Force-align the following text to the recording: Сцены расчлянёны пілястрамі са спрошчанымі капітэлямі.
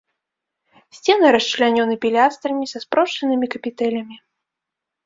Сцены 0.99 1.27
расчлянёны 1.35 1.99
пілястрамі 2.07 2.65
са 2.73 2.77
спрошчанымі 2.87 3.45
капітэлямі. 3.59 4.15